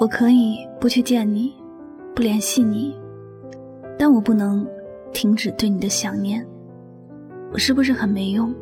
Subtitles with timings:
[0.00, 1.52] 我可以不去见你，
[2.14, 2.96] 不联系你，
[3.98, 4.64] 但我不能
[5.12, 6.46] 停止对你的想念。
[7.52, 8.54] 我是不是很没用？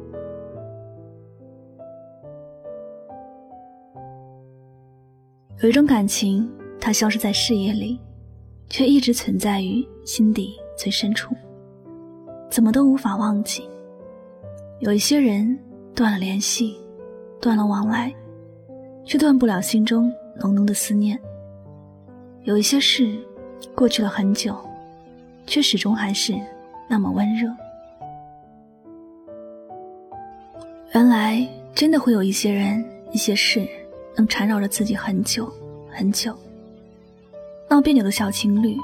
[5.63, 6.51] 有一种感情，
[6.81, 8.01] 它消失在视野里，
[8.71, 11.35] 却一直存在于心底最深处，
[12.51, 13.69] 怎么都无法忘记。
[14.79, 15.59] 有一些人
[15.95, 16.79] 断了联系，
[17.43, 18.11] 断了往来，
[19.05, 20.11] 却断不了心中
[20.41, 21.21] 浓浓的思念。
[22.47, 23.15] 有一些事
[23.75, 24.57] 过去了很久，
[25.47, 26.33] 却始终还是
[26.89, 27.53] 那么温热。
[30.95, 32.83] 原来真的会有一些人、
[33.13, 33.69] 一些事。
[34.19, 35.53] 能缠绕着自己很久
[35.91, 36.35] 很久。
[37.69, 38.75] 闹别扭的小情侣，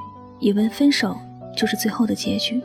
[0.40, 1.16] 以为分手
[1.56, 2.60] 就是最后的结局，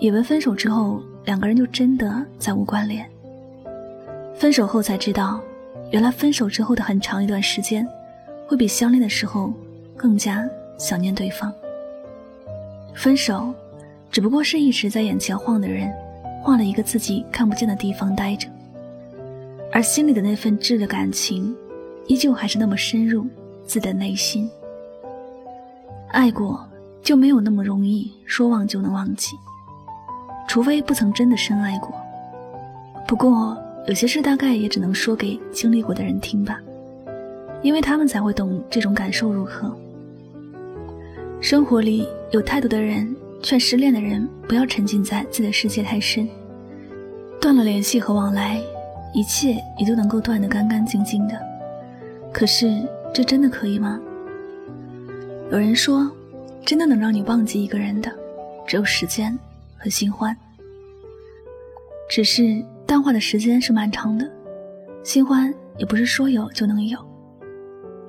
[0.00, 3.06] 以为分手之后两个人就真的再无关联。
[4.34, 5.42] 分手后才知道，
[5.90, 7.86] 原来分手之后的很长一段时间，
[8.46, 9.52] 会比相恋的时候
[9.98, 11.52] 更加想念对方。
[12.94, 13.52] 分手，
[14.10, 15.92] 只不过是一直在眼前晃的人，
[16.42, 18.48] 换了一个自己看不见的地方待着。
[19.70, 21.54] 而心里的那份挚的感情，
[22.06, 23.26] 依旧还是那么深入
[23.66, 24.48] 自己的内心。
[26.10, 26.66] 爱过
[27.02, 29.36] 就没有那么容易说忘就能忘记，
[30.48, 31.92] 除非不曾真的深爱过。
[33.06, 36.58] 不过有些事大概也只能说给经历过的人听吧，
[37.62, 39.76] 因为他们才会懂这种感受如何。
[41.40, 46.28] 生活里有太多的人劝失恋的人不要沉浸在自己的世界太深，
[47.40, 48.60] 断了联系和往来。
[49.14, 51.40] 一切也都能够断得干干净净的，
[52.30, 53.98] 可是这真的可以吗？
[55.50, 56.10] 有人说，
[56.62, 58.12] 真的能让你忘记一个人的，
[58.66, 59.36] 只有时间
[59.78, 60.36] 和新欢。
[62.10, 64.30] 只是淡化的时间是漫长的，
[65.02, 66.98] 新欢也不是说有就能有。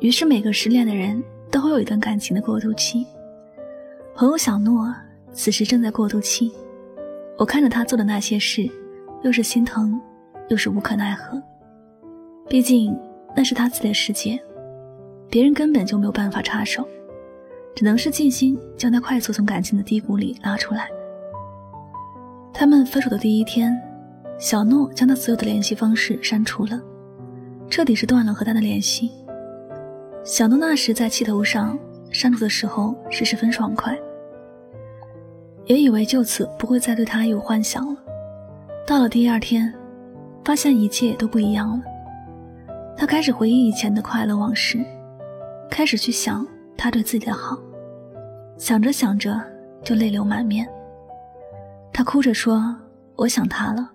[0.01, 3.07] 于是每个失恋的人都会有一段感情的过渡期。
[4.19, 4.93] 朋友小诺
[5.31, 6.51] 此时正在过渡期，
[7.37, 8.69] 我看着他做的那些事，
[9.23, 9.97] 又是心疼。
[10.49, 11.41] 又是无可奈何，
[12.49, 12.93] 毕竟
[13.33, 14.37] 那是他自己的世界，
[15.29, 16.85] 别人根本就没有办法插手，
[17.73, 20.89] 只能是尽心将他快速从感情的低谷里拉出来。
[22.53, 23.73] 他们分手的第一天，
[24.37, 26.77] 小诺将他所有的联系方式删除了，
[27.69, 29.11] 彻底是断了和他的联系。
[30.25, 31.79] 小诺那时在气头上
[32.11, 33.97] 删除的时候是十分爽快，
[35.69, 38.01] 也以为就此不会再对他有幻想了。
[38.85, 39.73] 到了第二天。
[40.41, 41.83] 发现一切都不一样了，
[42.97, 44.83] 他开始回忆以前的快乐往事，
[45.69, 47.55] 开始去想他对自己的好，
[48.57, 49.39] 想着想着
[49.83, 50.67] 就泪流满面。
[51.93, 52.75] 他哭着说
[53.15, 53.91] ：“我想他了，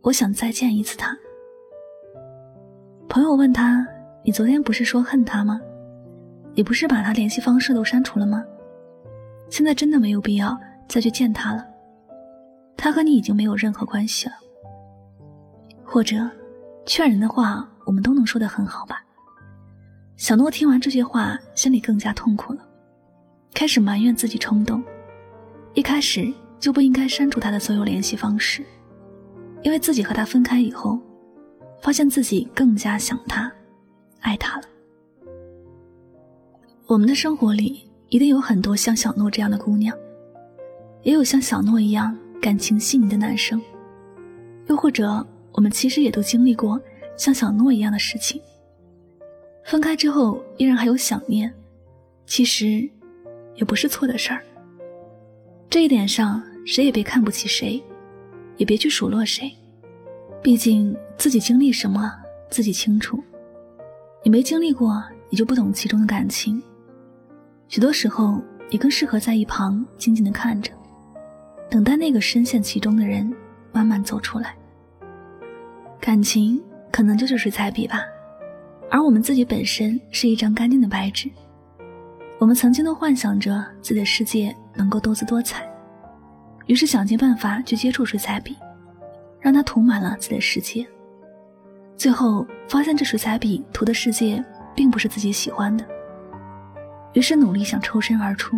[0.00, 1.14] 我想再见一次他。”
[3.06, 3.86] 朋友问他
[4.24, 5.60] ：“你昨天不是说恨他吗？
[6.54, 8.42] 你不是把他联系方式都删除了吗？
[9.50, 11.66] 现在真的没有必要再去见他了，
[12.76, 14.34] 他和你已经没有任何关系了。”
[15.84, 16.28] 或者，
[16.86, 19.04] 劝人的话，我们都能说得很好吧？
[20.16, 22.60] 小诺听完这些话，心里更加痛苦了，
[23.52, 24.82] 开始埋怨自己冲动，
[25.74, 28.64] 一开始就不应该删除他的所有联系方式，
[29.62, 30.98] 因为自己和他分开以后，
[31.80, 33.52] 发现自己更加想他，
[34.20, 34.64] 爱他了。
[36.86, 39.96] 我们的生活里一定有很多像小诺这样的姑娘，
[41.04, 43.62] 也有像小诺一样感情细腻的男生，
[44.66, 45.24] 又或者。
[45.56, 46.80] 我们其实也都经历过
[47.16, 48.42] 像小诺一样的事情。
[49.64, 51.48] 分开之后依然还有想念，
[52.26, 52.90] 其实
[53.54, 54.42] 也不是错的事儿。
[55.70, 57.80] 这一点上，谁也别看不起谁，
[58.56, 59.48] 也别去数落谁。
[60.42, 62.12] 毕竟自己经历什么
[62.50, 63.22] 自己清楚，
[64.24, 65.00] 你没经历过，
[65.30, 66.60] 你就不懂其中的感情。
[67.68, 70.72] 许多时候，你更适合在一旁静静的看着，
[71.74, 73.28] 等待那个深陷其中的人
[73.72, 74.54] 慢慢走出来。
[75.98, 76.62] 感情
[76.92, 78.04] 可能就是水彩笔吧，
[78.88, 81.28] 而我们自己本身是一张干净的白纸。
[82.38, 85.68] 我们曾经都幻想着自己的世界能够多姿多彩，
[86.66, 88.56] 于是想尽办法去接触水彩笔，
[89.40, 90.86] 让它涂满了自己的世界。
[91.96, 94.40] 最后发现这水彩笔涂的世界
[94.76, 95.84] 并不是自己喜欢的，
[97.14, 98.56] 于是努力想抽身而出，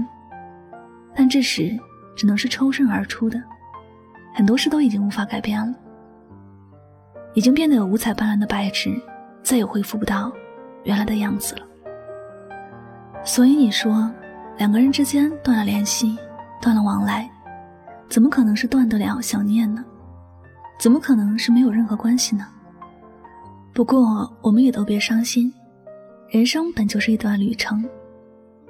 [1.14, 1.74] 但这时
[2.16, 3.40] 只能是抽身而出的，
[4.34, 5.74] 很多事都已经无法改变了。
[7.34, 8.98] 已经变得有五彩斑斓的白纸，
[9.42, 10.32] 再也恢复不到
[10.84, 11.62] 原来的样子了。
[13.22, 14.10] 所以你说，
[14.56, 16.16] 两个人之间断了联系，
[16.62, 17.28] 断了往来，
[18.08, 19.84] 怎么可能是断得了想念呢？
[20.78, 22.46] 怎么可能是没有任何关系呢？
[23.74, 25.52] 不过我们也都别伤心，
[26.30, 27.84] 人生本就是一段旅程，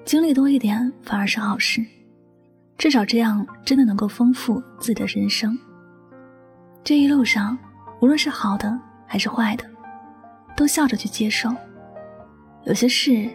[0.05, 1.85] 经历多一点反而是好事，
[2.79, 5.59] 至少这样真的能够丰富自己的人生。
[6.85, 7.57] 这一路上，
[8.01, 9.65] 无论是好的还是坏的，
[10.57, 11.51] 都笑着去接受。
[12.65, 13.31] 有些事，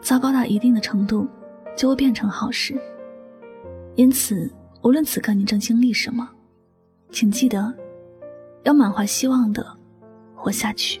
[0.00, 1.28] 糟糕到一定的程度，
[1.76, 2.74] 就会变成好事。
[3.96, 4.52] 因此，
[4.82, 6.28] 无论此刻你正经历什么，
[7.10, 7.72] 请记得，
[8.64, 9.66] 要满怀希望的
[10.34, 11.00] 活下去。